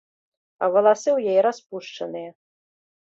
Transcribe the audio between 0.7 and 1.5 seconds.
валасы ў яе